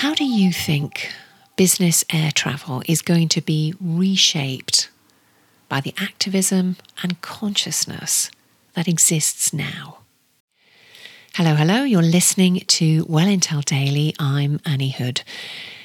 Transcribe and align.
How 0.00 0.12
do 0.12 0.26
you 0.26 0.52
think 0.52 1.10
business 1.56 2.04
air 2.12 2.30
travel 2.30 2.82
is 2.86 3.00
going 3.00 3.28
to 3.28 3.40
be 3.40 3.72
reshaped 3.80 4.90
by 5.70 5.80
the 5.80 5.94
activism 5.96 6.76
and 7.02 7.18
consciousness 7.22 8.30
that 8.74 8.88
exists 8.88 9.54
now? 9.54 10.00
Hello, 11.32 11.54
hello. 11.54 11.84
You're 11.84 12.02
listening 12.02 12.60
to 12.66 13.06
Well 13.08 13.26
Intel 13.26 13.64
Daily. 13.64 14.14
I'm 14.18 14.60
Anni 14.66 14.90
Hood. 14.90 15.22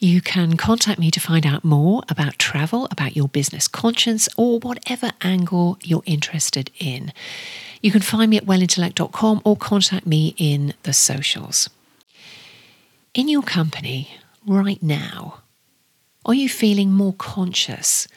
You 0.00 0.20
can 0.20 0.56
contact 0.56 0.98
me 0.98 1.12
to 1.12 1.20
find 1.20 1.46
out 1.46 1.62
more 1.62 2.02
about 2.08 2.40
travel, 2.40 2.88
about 2.90 3.14
your 3.14 3.28
business 3.28 3.68
conscience, 3.68 4.28
or 4.36 4.58
whatever 4.58 5.12
angle 5.20 5.78
you're 5.80 6.02
interested 6.06 6.72
in. 6.80 7.12
You 7.80 7.92
can 7.92 8.02
find 8.02 8.32
me 8.32 8.36
at 8.36 8.46
wellintellect.com 8.46 9.42
or 9.44 9.56
contact 9.56 10.08
me 10.08 10.34
in 10.38 10.74
the 10.82 10.92
socials. 10.92 11.68
In 13.14 13.28
your 13.28 13.42
company 13.42 14.16
right 14.46 14.82
now, 14.82 15.40
are 16.24 16.32
you 16.32 16.48
feeling 16.48 16.90
more 16.90 17.12
conscious 17.12 18.08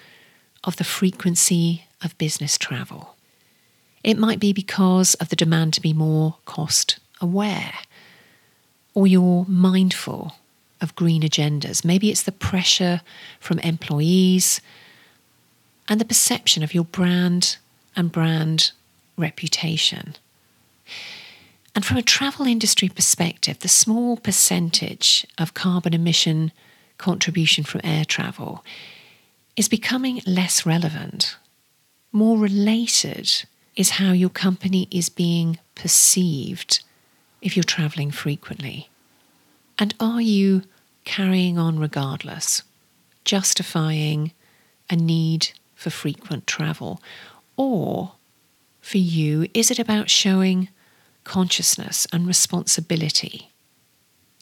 of 0.63 0.77
the 0.77 0.85
frequency 0.85 1.84
of 2.02 2.18
business 2.18 2.58
travel? 2.58 3.18
It 4.05 4.18
might 4.18 4.40
be 4.40 4.54
because 4.54 5.13
of 5.16 5.27
the 5.27 5.35
demand 5.35 5.73
to 5.73 5.81
be 5.81 5.91
more 5.91 6.38
cost 6.45 6.98
aware, 7.20 7.73
or 8.94 9.05
you're 9.05 9.45
mindful 9.49 10.38
of 10.80 10.96
green 10.96 11.23
agendas. 11.23 11.84
Maybe 11.84 12.09
it's 12.09 12.23
the 12.23 12.32
pressure 12.32 13.02
from 13.41 13.59
employees 13.59 14.62
and 15.90 15.99
the 15.99 16.05
perception 16.05 16.63
of 16.63 16.73
your 16.73 16.85
brand 16.85 17.57
and 17.98 18.13
brand 18.13 18.71
reputation. 19.18 20.16
And 21.76 21.86
from 21.86 21.98
a 21.98 22.02
travel 22.02 22.48
industry 22.48 22.88
perspective, 22.88 23.60
the 23.60 23.68
small 23.68 24.16
percentage 24.16 25.28
of 25.38 25.54
carbon 25.54 25.94
emission 25.94 26.54
contribution 26.98 27.66
from 27.66 27.82
air 27.84 28.05
travel 28.05 28.63
is 29.58 29.68
becoming 29.68 30.22
less 30.26 30.66
relevant. 30.66 31.36
More 32.14 32.38
related 32.38 33.30
is 33.76 33.91
how 33.91 34.14
your 34.14 34.30
company 34.30 34.88
is 34.90 35.10
being 35.10 35.60
perceived 35.76 36.82
if 37.41 37.58
you're 37.58 37.64
traveling 37.64 38.10
frequently. 38.10 38.90
And 39.77 39.94
are 39.99 40.21
you 40.21 40.64
carrying 41.04 41.60
on 41.60 41.77
regardless, 41.77 42.64
justifying 43.26 44.32
a 44.90 44.96
need 44.96 45.49
for 45.76 45.90
frequent 45.90 46.48
travel? 46.48 47.02
Or 47.58 48.14
for 48.80 48.98
you, 48.98 49.48
is 49.54 49.70
it 49.70 49.80
about 49.80 50.10
showing 50.10 50.70
consciousness 51.26 52.07
and 52.13 52.26
responsibility? 52.26 53.51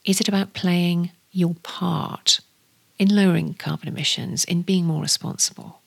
Is 0.06 0.22
it 0.22 0.28
about 0.28 0.54
playing 0.54 1.12
your 1.32 1.56
part 1.64 2.40
in 3.00 3.16
lowering 3.16 3.56
carbon 3.56 3.88
emissions, 3.88 4.46
in 4.46 4.62
being 4.62 4.86
more 4.86 5.02
responsible? 5.02 5.82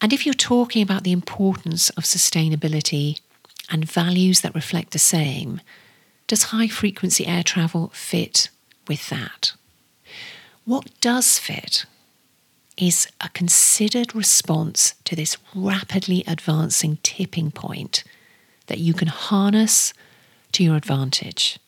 And 0.00 0.12
if 0.12 0.24
you're 0.24 0.34
talking 0.34 0.82
about 0.82 1.04
the 1.04 1.12
importance 1.12 1.90
of 1.90 2.04
sustainability 2.04 3.20
and 3.70 3.84
values 3.84 4.40
that 4.40 4.54
reflect 4.54 4.92
the 4.92 4.98
same, 4.98 5.60
does 6.26 6.44
high 6.44 6.68
frequency 6.68 7.26
air 7.26 7.42
travel 7.42 7.90
fit 7.94 8.48
with 8.88 9.08
that? 9.10 9.52
What 10.64 10.88
does 11.00 11.38
fit 11.38 11.86
is 12.76 13.08
a 13.20 13.28
considered 13.30 14.14
response 14.14 14.94
to 15.04 15.16
this 15.16 15.36
rapidly 15.54 16.24
advancing 16.26 16.98
tipping 17.02 17.50
point 17.50 18.04
that 18.66 18.78
you 18.78 18.94
can 18.94 19.08
harness 19.08 19.92
to 20.52 20.64
your 20.64 20.76
advantage. 20.76 21.58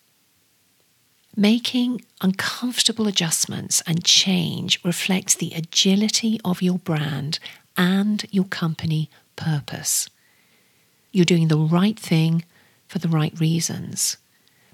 Making 1.36 2.02
uncomfortable 2.20 3.06
adjustments 3.06 3.82
and 3.86 4.04
change 4.04 4.80
reflects 4.84 5.34
the 5.34 5.52
agility 5.54 6.40
of 6.44 6.62
your 6.62 6.78
brand 6.78 7.38
and 7.76 8.26
your 8.30 8.44
company 8.44 9.08
purpose. 9.36 10.08
You're 11.12 11.24
doing 11.24 11.48
the 11.48 11.58
right 11.58 11.98
thing 11.98 12.44
for 12.88 12.98
the 12.98 13.08
right 13.08 13.38
reasons. 13.38 14.16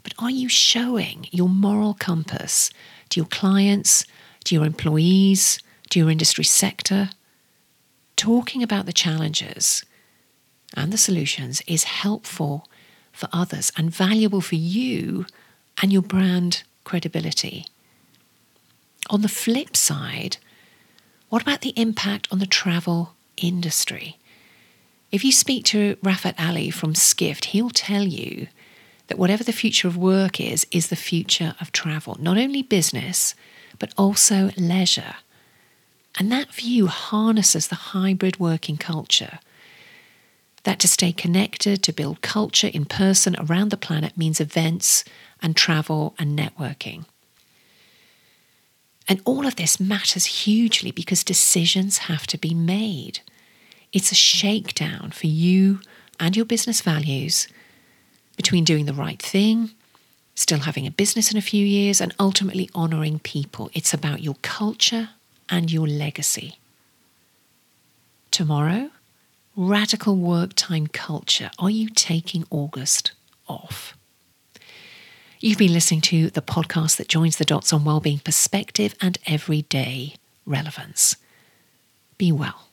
But 0.02 0.14
are 0.18 0.30
you 0.30 0.48
showing 0.48 1.26
your 1.30 1.48
moral 1.48 1.94
compass 1.94 2.70
to 3.10 3.20
your 3.20 3.26
clients, 3.26 4.04
to 4.44 4.54
your 4.54 4.64
employees, 4.64 5.58
to 5.90 5.98
your 5.98 6.10
industry 6.10 6.44
sector? 6.44 7.10
Talking 8.16 8.62
about 8.62 8.86
the 8.86 8.92
challenges 8.92 9.84
and 10.76 10.92
the 10.92 10.98
solutions 10.98 11.62
is 11.66 11.84
helpful 11.84 12.68
for 13.12 13.28
others 13.32 13.72
and 13.76 13.90
valuable 13.90 14.40
for 14.40 14.56
you 14.56 15.26
and 15.80 15.92
your 15.92 16.02
brand 16.02 16.62
credibility. 16.84 17.66
On 19.10 19.22
the 19.22 19.28
flip 19.28 19.76
side, 19.76 20.38
what 21.28 21.42
about 21.42 21.60
the 21.60 21.74
impact 21.76 22.28
on 22.30 22.38
the 22.38 22.46
travel 22.46 23.14
industry? 23.36 24.18
If 25.12 25.24
you 25.24 25.32
speak 25.32 25.64
to 25.66 25.96
Rafat 25.96 26.34
Ali 26.38 26.70
from 26.70 26.94
Skift, 26.94 27.46
he'll 27.46 27.70
tell 27.70 28.02
you 28.02 28.48
that 29.06 29.18
whatever 29.18 29.44
the 29.44 29.52
future 29.52 29.86
of 29.86 29.96
work 29.96 30.40
is, 30.40 30.66
is 30.70 30.88
the 30.88 30.96
future 30.96 31.54
of 31.60 31.70
travel, 31.72 32.16
not 32.18 32.38
only 32.38 32.62
business, 32.62 33.34
but 33.78 33.92
also 33.96 34.50
leisure. 34.56 35.16
And 36.18 36.32
that 36.32 36.52
view 36.52 36.86
harnesses 36.86 37.68
the 37.68 37.74
hybrid 37.74 38.40
working 38.40 38.76
culture 38.76 39.38
that 40.64 40.80
to 40.80 40.88
stay 40.88 41.12
connected, 41.12 41.82
to 41.82 41.92
build 41.92 42.20
culture 42.20 42.66
in 42.66 42.84
person 42.84 43.36
around 43.38 43.70
the 43.70 43.76
planet 43.76 44.16
means 44.18 44.40
events 44.40 45.04
and 45.40 45.56
travel 45.56 46.14
and 46.18 46.38
networking. 46.38 47.04
And 49.06 49.20
all 49.24 49.46
of 49.46 49.56
this 49.56 49.78
matters 49.78 50.24
hugely 50.24 50.90
because 50.90 51.22
decisions 51.22 51.98
have 51.98 52.26
to 52.28 52.38
be 52.38 52.54
made. 52.54 53.20
It's 53.92 54.10
a 54.10 54.16
shakedown 54.16 55.10
for 55.10 55.26
you 55.26 55.80
and 56.18 56.36
your 56.36 56.46
business 56.46 56.80
values 56.80 57.46
between 58.36 58.64
doing 58.64 58.86
the 58.86 58.94
right 58.94 59.20
thing, 59.20 59.70
still 60.34 60.60
having 60.60 60.86
a 60.86 60.90
business 60.90 61.30
in 61.30 61.36
a 61.36 61.42
few 61.42 61.64
years, 61.64 62.00
and 62.00 62.14
ultimately 62.18 62.70
honouring 62.74 63.18
people. 63.18 63.70
It's 63.74 63.94
about 63.94 64.22
your 64.22 64.36
culture 64.42 65.10
and 65.48 65.70
your 65.70 65.86
legacy. 65.86 66.58
Tomorrow, 68.30 68.90
radical 69.56 70.16
work 70.16 70.52
time 70.54 70.86
culture. 70.86 71.50
Are 71.58 71.70
you 71.70 71.88
taking 71.88 72.44
August 72.50 73.12
off? 73.48 73.96
You've 75.40 75.58
been 75.58 75.72
listening 75.72 76.00
to 76.02 76.30
the 76.30 76.42
podcast 76.42 76.96
that 76.96 77.08
joins 77.08 77.36
the 77.36 77.44
dots 77.44 77.72
on 77.72 77.84
wellbeing 77.84 78.20
perspective 78.20 78.94
and 79.00 79.18
everyday 79.26 80.14
relevance. 80.46 81.16
Be 82.16 82.32
well. 82.32 82.63